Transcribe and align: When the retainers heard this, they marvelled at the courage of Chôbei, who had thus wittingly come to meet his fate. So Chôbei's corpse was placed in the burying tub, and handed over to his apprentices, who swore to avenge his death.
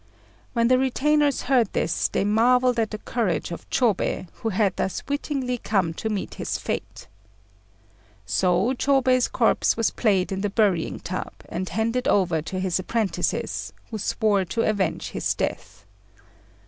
When 0.53 0.67
the 0.67 0.79
retainers 0.79 1.43
heard 1.43 1.73
this, 1.73 2.07
they 2.07 2.23
marvelled 2.23 2.79
at 2.79 2.89
the 2.89 2.97
courage 2.97 3.51
of 3.51 3.69
Chôbei, 3.69 4.27
who 4.37 4.49
had 4.49 4.75
thus 4.75 5.03
wittingly 5.07 5.59
come 5.59 5.93
to 5.93 6.09
meet 6.09 6.33
his 6.41 6.57
fate. 6.57 7.07
So 8.25 8.73
Chôbei's 8.73 9.27
corpse 9.27 9.77
was 9.77 9.91
placed 9.91 10.31
in 10.31 10.41
the 10.41 10.49
burying 10.49 11.01
tub, 11.01 11.33
and 11.49 11.69
handed 11.69 12.07
over 12.07 12.41
to 12.41 12.59
his 12.59 12.79
apprentices, 12.79 13.73
who 13.91 13.99
swore 13.99 14.43
to 14.43 14.63
avenge 14.67 15.09
his 15.11 15.35
death. 15.35 15.85